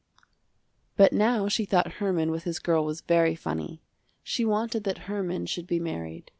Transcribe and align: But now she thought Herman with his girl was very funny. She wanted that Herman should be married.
But 0.97 1.13
now 1.13 1.47
she 1.47 1.63
thought 1.63 1.91
Herman 1.99 2.31
with 2.31 2.43
his 2.43 2.57
girl 2.57 2.83
was 2.83 3.01
very 3.01 3.35
funny. 3.35 3.83
She 4.23 4.43
wanted 4.43 4.83
that 4.85 5.05
Herman 5.07 5.45
should 5.45 5.67
be 5.67 5.79
married. 5.79 6.27